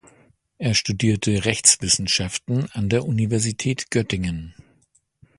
[0.57, 4.55] Er studierte Rechtswissenschaften an der Universität Göttingen.